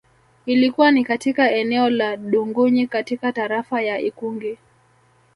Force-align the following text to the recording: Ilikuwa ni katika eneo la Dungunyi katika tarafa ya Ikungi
Ilikuwa 0.45 0.91
ni 0.91 1.03
katika 1.05 1.51
eneo 1.51 1.89
la 1.89 2.17
Dungunyi 2.17 2.87
katika 2.87 3.31
tarafa 3.31 3.81
ya 3.81 3.99
Ikungi 3.99 4.57